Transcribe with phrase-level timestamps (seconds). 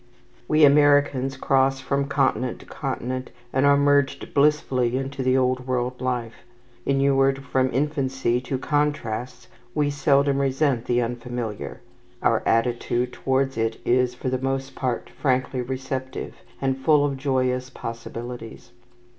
[0.47, 6.01] We Americans cross from continent to continent, and are merged blissfully into the Old World
[6.01, 6.43] life.
[6.87, 11.81] Inured from infancy to contrasts, we seldom resent the unfamiliar.
[12.23, 17.69] Our attitude towards it is, for the most part, frankly receptive, and full of joyous
[17.69, 18.71] possibilities.